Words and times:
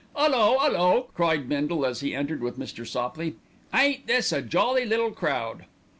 "'Ullo, 0.15 0.57
'ullo!" 0.57 1.09
cried 1.13 1.47
Bindle 1.47 1.85
as 1.85 1.99
he 1.99 2.15
entered 2.15 2.41
with 2.41 2.57
Mr. 2.57 2.87
Sopley. 2.87 3.35
"Ain't 3.71 4.07
this 4.07 4.31
a 4.31 4.41
jolly 4.41 4.83
little 4.83 5.11
crowd!" 5.11 5.65